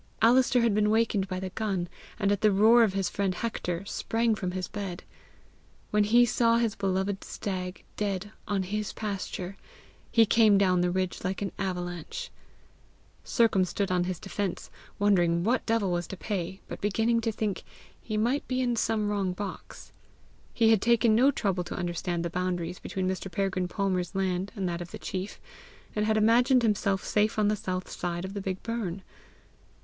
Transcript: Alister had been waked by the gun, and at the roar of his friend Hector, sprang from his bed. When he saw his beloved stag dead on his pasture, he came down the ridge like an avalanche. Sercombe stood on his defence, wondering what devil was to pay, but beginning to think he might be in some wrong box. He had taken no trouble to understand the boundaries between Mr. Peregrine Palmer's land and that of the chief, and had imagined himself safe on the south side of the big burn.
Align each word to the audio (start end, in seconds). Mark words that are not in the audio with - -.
Alister 0.19 0.61
had 0.61 0.73
been 0.73 0.89
waked 0.89 1.27
by 1.27 1.39
the 1.39 1.51
gun, 1.51 1.87
and 2.17 2.31
at 2.31 2.41
the 2.41 2.51
roar 2.51 2.81
of 2.81 2.93
his 2.93 3.07
friend 3.07 3.35
Hector, 3.35 3.85
sprang 3.85 4.33
from 4.33 4.49
his 4.53 4.67
bed. 4.67 5.03
When 5.91 6.05
he 6.05 6.25
saw 6.25 6.57
his 6.57 6.73
beloved 6.73 7.23
stag 7.23 7.83
dead 7.97 8.31
on 8.47 8.63
his 8.63 8.93
pasture, 8.93 9.57
he 10.11 10.25
came 10.25 10.57
down 10.57 10.81
the 10.81 10.89
ridge 10.89 11.23
like 11.23 11.43
an 11.43 11.51
avalanche. 11.59 12.31
Sercombe 13.23 13.67
stood 13.67 13.91
on 13.91 14.05
his 14.05 14.17
defence, 14.19 14.71
wondering 14.97 15.43
what 15.43 15.67
devil 15.67 15.91
was 15.91 16.07
to 16.07 16.17
pay, 16.17 16.61
but 16.67 16.81
beginning 16.81 17.21
to 17.21 17.31
think 17.31 17.63
he 18.01 18.17
might 18.17 18.47
be 18.47 18.59
in 18.59 18.75
some 18.75 19.07
wrong 19.07 19.33
box. 19.33 19.93
He 20.51 20.71
had 20.71 20.81
taken 20.81 21.13
no 21.13 21.29
trouble 21.29 21.63
to 21.65 21.75
understand 21.77 22.25
the 22.25 22.31
boundaries 22.31 22.79
between 22.79 23.07
Mr. 23.07 23.31
Peregrine 23.31 23.67
Palmer's 23.67 24.15
land 24.15 24.51
and 24.55 24.67
that 24.67 24.81
of 24.81 24.89
the 24.89 24.97
chief, 24.97 25.39
and 25.95 26.07
had 26.07 26.17
imagined 26.17 26.63
himself 26.63 27.03
safe 27.05 27.37
on 27.37 27.49
the 27.49 27.55
south 27.55 27.87
side 27.87 28.25
of 28.25 28.33
the 28.33 28.41
big 28.41 28.63
burn. 28.63 29.03